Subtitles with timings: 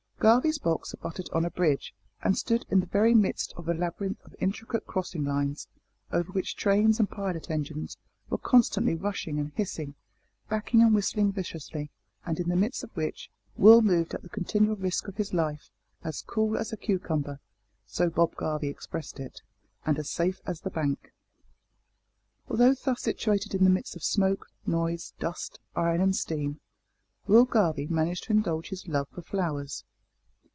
[0.21, 4.21] Garvie's box abutted on a bridge, and stood in the very midst of a labyrinth
[4.23, 5.67] of intricate crossing lines,
[6.11, 7.97] over which trains and pilot engines
[8.29, 9.95] were constantly rushing and hissing,
[10.47, 11.89] backing and whistling viciously,
[12.23, 15.71] and in the midst of which, Will moved at the continual risk of his life,
[16.03, 17.39] as cool as a cucumber
[17.87, 19.41] (so Bob Garvie expressed it),
[19.87, 21.11] and as safe as the bank.
[22.47, 26.59] Although thus situated in the midst of smoke, noise, dust, iron, and steam,
[27.25, 29.83] Will Garvie managed to indulge his love for flowers.